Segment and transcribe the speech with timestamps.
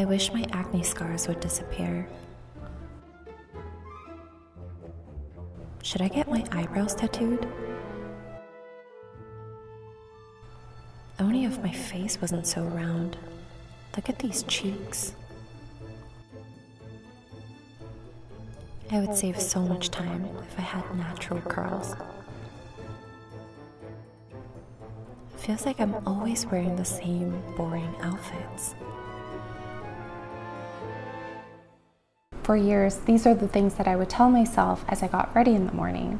[0.00, 2.08] I wish my acne scars would disappear.
[5.82, 7.48] Should I get my eyebrows tattooed?
[11.18, 13.16] Only if my face wasn't so round.
[13.96, 15.16] Look at these cheeks.
[18.92, 21.96] I would save so much time if I had natural curls.
[25.38, 28.76] Feels like I'm always wearing the same boring outfits.
[32.48, 35.54] For years, these are the things that I would tell myself as I got ready
[35.54, 36.18] in the morning.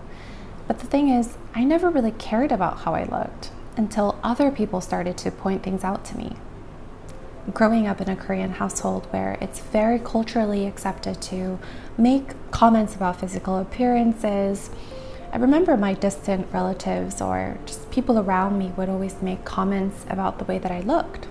[0.67, 4.83] But the thing is, I never really cared about how I looked until other people
[4.83, 6.37] started to point things out to me.
[7.55, 11.59] Growing up in a Korean household where it's very culturally accepted to
[11.97, 14.69] make comments about physical appearances,
[15.33, 20.39] I remember my distant relatives or just people around me would always make comments about
[20.39, 21.27] the way that I looked.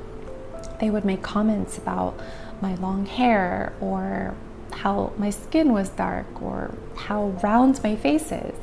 [0.80, 2.20] They would make comments about
[2.62, 4.34] my long hair or
[4.78, 8.56] how my skin was dark or how round my face is.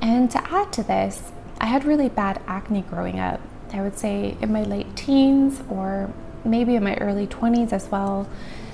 [0.00, 3.40] And to add to this, I had really bad acne growing up.
[3.72, 6.10] I would say in my late teens or
[6.44, 8.28] maybe in my early 20s as well.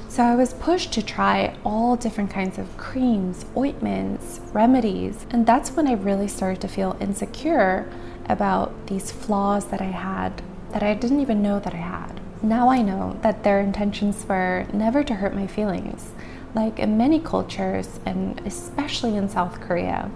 [0.09, 5.73] So I was pushed to try all different kinds of creams, ointments, remedies, and that's
[5.73, 7.91] when I really started to feel insecure
[8.29, 10.43] about these flaws that I had
[10.73, 12.21] that I didn't even know that I had.
[12.43, 16.11] Now I know that their intentions were never to hurt my feelings.
[16.55, 20.11] Like in many cultures, and especially in South Korea,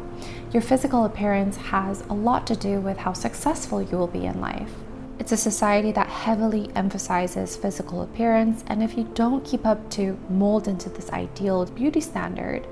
[0.52, 4.41] your physical appearance has a lot to do with how successful you will be in
[4.41, 4.70] life.
[5.18, 10.18] It's a society that heavily emphasizes physical appearance, and if you don't keep up to
[10.28, 12.66] mold into this ideal beauty standard,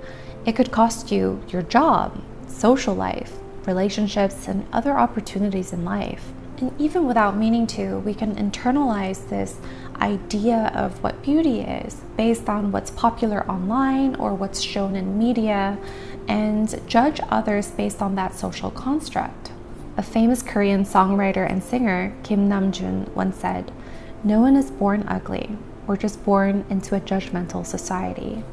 [0.46, 6.32] it could cost you your job, social life, relationships, and other opportunities in life.
[6.60, 9.58] And even without meaning to, we can internalize this
[10.00, 15.78] idea of what beauty is based on what's popular online or what's shown in media
[16.26, 19.52] and judge others based on that social construct.
[19.96, 23.72] A famous Korean songwriter and singer, Kim Namjoon, once said,
[24.24, 25.56] No one is born ugly.
[25.86, 28.44] We're just born into a judgmental society.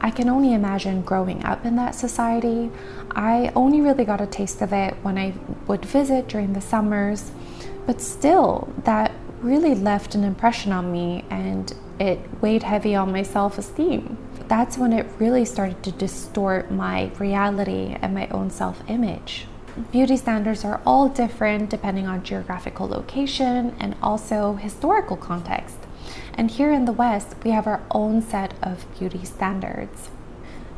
[0.00, 2.70] I can only imagine growing up in that society.
[3.10, 5.34] I only really got a taste of it when I
[5.66, 7.30] would visit during the summers,
[7.86, 13.22] but still, that really left an impression on me and it weighed heavy on my
[13.22, 14.16] self esteem.
[14.48, 19.46] That's when it really started to distort my reality and my own self image.
[19.92, 25.79] Beauty standards are all different depending on geographical location and also historical context.
[26.34, 30.10] And here in the West, we have our own set of beauty standards.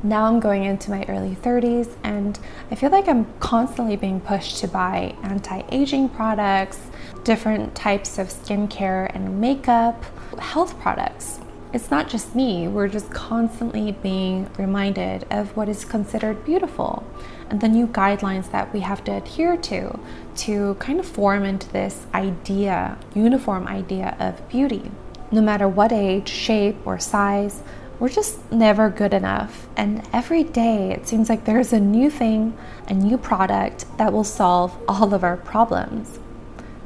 [0.05, 2.37] Now I'm going into my early 30s, and
[2.73, 6.81] I feel like I'm constantly being pushed to buy anti aging products,
[7.23, 10.05] different types of skincare and makeup,
[10.41, 11.39] health products.
[11.73, 17.05] It's not just me, we're just constantly being reminded of what is considered beautiful
[17.49, 19.99] and the new guidelines that we have to adhere to
[20.39, 24.91] to kind of form into this idea, uniform idea of beauty
[25.33, 27.63] no matter what age, shape, or size,
[27.99, 29.67] we're just never good enough.
[29.77, 32.57] And every day it seems like there's a new thing,
[32.89, 36.19] a new product that will solve all of our problems.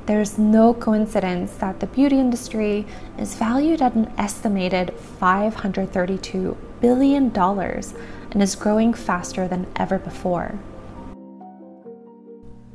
[0.07, 2.87] There's no coincidence that the beauty industry
[3.19, 10.61] is valued at an estimated $532 billion and is growing faster than ever before.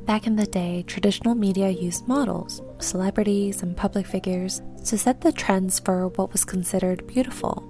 [0.06, 5.30] Back in the day, traditional media used models, celebrities, and public figures to set the
[5.30, 7.62] trends for what was considered beautiful.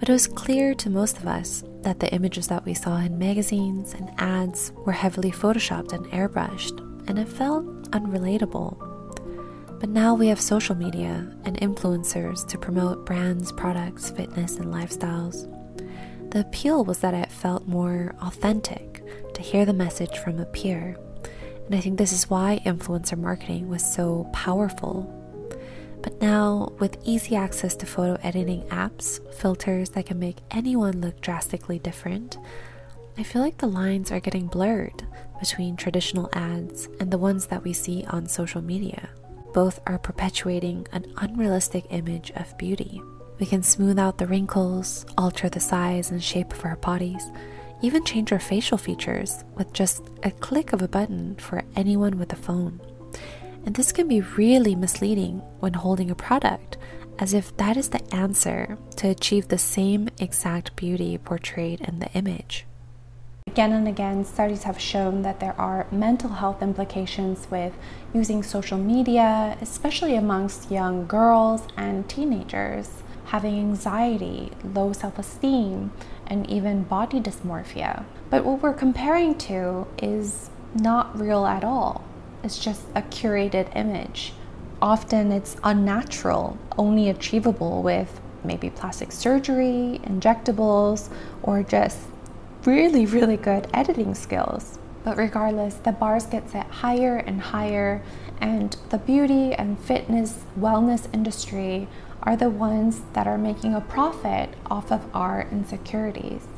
[0.00, 3.18] But it was clear to most of us that the images that we saw in
[3.18, 8.78] magazines and ads were heavily photoshopped and airbrushed, and it felt unrelatable.
[9.80, 15.50] But now we have social media and influencers to promote brands, products, fitness, and lifestyles.
[16.30, 19.02] The appeal was that it felt more authentic
[19.34, 20.96] to hear the message from a peer
[21.66, 25.10] and I think this is why influencer marketing was so powerful.
[26.02, 31.20] But now, with easy access to photo editing apps, filters that can make anyone look
[31.22, 32.36] drastically different,
[33.16, 35.06] I feel like the lines are getting blurred
[35.40, 39.08] between traditional ads and the ones that we see on social media.
[39.54, 43.00] Both are perpetuating an unrealistic image of beauty.
[43.38, 47.30] We can smooth out the wrinkles, alter the size and shape of our bodies,
[47.82, 52.32] even change our facial features with just a click of a button for anyone with
[52.32, 52.80] a phone.
[53.66, 56.76] And this can be really misleading when holding a product,
[57.18, 62.10] as if that is the answer to achieve the same exact beauty portrayed in the
[62.12, 62.66] image.
[63.46, 67.72] Again and again, studies have shown that there are mental health implications with
[68.12, 73.02] using social media, especially amongst young girls and teenagers,
[73.34, 75.90] having anxiety, low self esteem,
[76.28, 78.04] and even body dysmorphia.
[78.30, 82.04] But what we're comparing to is not real at all,
[82.44, 84.34] it's just a curated image.
[84.80, 91.08] Often it's unnatural, only achievable with maybe plastic surgery, injectables,
[91.42, 91.98] or just
[92.64, 94.78] really, really good editing skills.
[95.04, 98.02] But regardless, the bars get set higher and higher,
[98.40, 101.86] and the beauty and fitness wellness industry
[102.22, 106.48] are the ones that are making a profit off of our insecurities.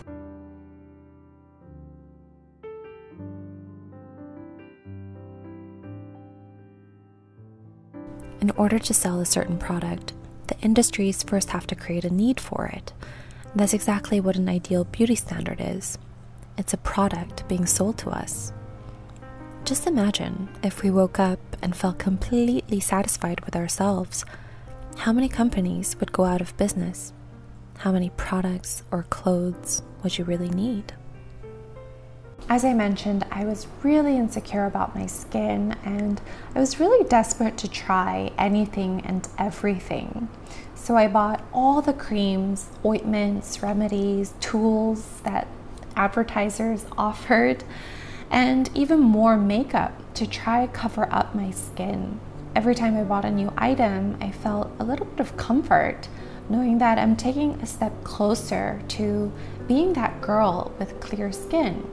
[8.40, 10.12] In order to sell a certain product,
[10.46, 12.92] the industries first have to create a need for it.
[13.56, 15.98] That's exactly what an ideal beauty standard is
[16.58, 18.52] it's a product being sold to us.
[19.64, 24.24] Just imagine if we woke up and felt completely satisfied with ourselves,
[24.98, 27.12] how many companies would go out of business?
[27.78, 30.94] How many products or clothes would you really need?
[32.48, 36.20] As I mentioned, I was really insecure about my skin and
[36.54, 40.28] I was really desperate to try anything and everything.
[40.76, 45.48] So I bought all the creams, ointments, remedies, tools that
[45.96, 47.64] advertisers offered,
[48.30, 52.20] and even more makeup to try cover up my skin.
[52.54, 56.08] Every time I bought a new item, I felt a little bit of comfort
[56.48, 59.32] knowing that I'm taking a step closer to
[59.66, 61.84] being that girl with clear skin.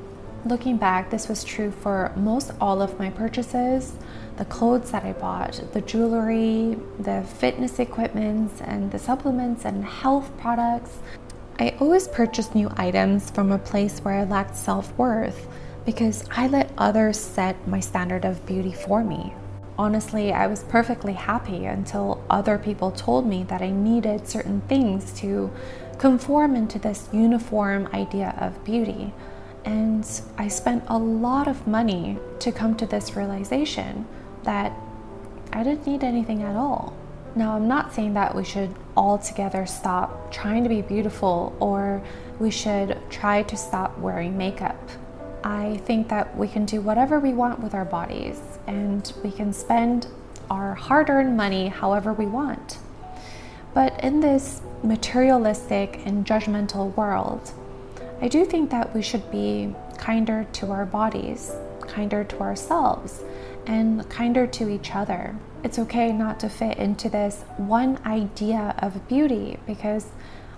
[0.45, 3.93] Looking back, this was true for most all of my purchases
[4.37, 10.35] the clothes that I bought, the jewelry, the fitness equipments, and the supplements and health
[10.39, 10.97] products.
[11.59, 15.47] I always purchased new items from a place where I lacked self worth
[15.85, 19.33] because I let others set my standard of beauty for me.
[19.77, 25.11] Honestly, I was perfectly happy until other people told me that I needed certain things
[25.19, 25.51] to
[25.99, 29.13] conform into this uniform idea of beauty.
[29.65, 30.07] And
[30.37, 34.07] I spent a lot of money to come to this realization
[34.43, 34.73] that
[35.51, 36.95] I didn't need anything at all.
[37.35, 42.01] Now, I'm not saying that we should altogether stop trying to be beautiful or
[42.39, 44.77] we should try to stop wearing makeup.
[45.43, 49.51] I think that we can do whatever we want with our bodies and we can
[49.53, 50.07] spend
[50.49, 52.77] our hard earned money however we want.
[53.73, 57.51] But in this materialistic and judgmental world,
[58.21, 61.51] I do think that we should be kinder to our bodies,
[61.81, 63.23] kinder to ourselves,
[63.65, 65.35] and kinder to each other.
[65.63, 70.07] It's okay not to fit into this one idea of beauty because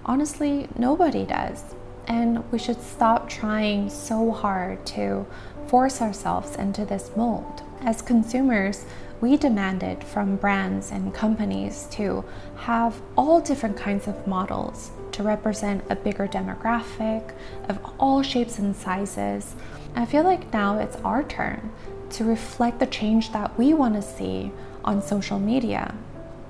[0.05, 1.75] honestly, nobody does.
[2.07, 5.25] And we should stop trying so hard to
[5.67, 7.63] force ourselves into this mold.
[7.81, 8.85] As consumers,
[9.21, 12.23] we demanded from brands and companies to
[12.57, 17.33] have all different kinds of models to represent a bigger demographic
[17.69, 19.55] of all shapes and sizes.
[19.95, 21.71] I feel like now it's our turn
[22.15, 24.51] to reflect the change that we want to see
[24.85, 25.93] on social media.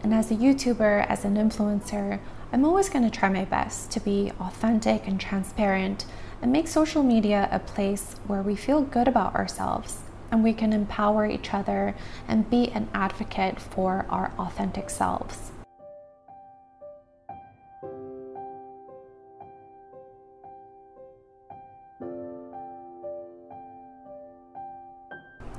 [0.04, 2.20] And as a YouTuber, as an influencer,
[2.54, 6.06] I'm always going to try my best to be authentic and transparent
[6.42, 10.02] and make social media a place where we feel good about ourselves
[10.32, 11.96] and we can empower each other
[12.28, 15.52] and be an advocate for our authentic selves.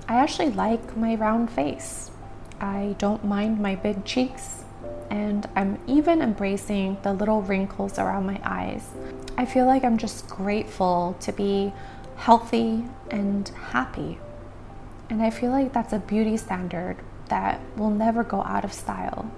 [0.08, 2.12] I actually like my round face.
[2.60, 4.62] I don't mind my big cheeks,
[5.10, 8.88] and I'm even embracing the little wrinkles around my eyes.
[9.36, 11.72] I feel like I'm just grateful to be
[12.16, 14.18] healthy and happy.
[15.10, 16.98] And I feel like that's a beauty standard
[17.28, 19.30] that will never go out of style.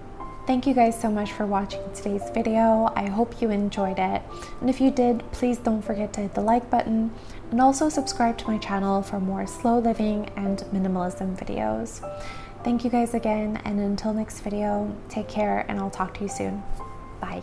[0.49, 2.91] Thank you guys so much for watching today's video.
[2.97, 4.23] I hope you enjoyed it.
[4.63, 7.13] And if you did, please don't forget to hit the like button
[7.51, 12.01] and also subscribe to my channel for more slow living and minimalism videos.
[12.65, 16.29] Thank you guys again, and until next video, take care and I'll talk to you
[16.31, 16.63] soon.
[17.21, 17.43] Bye.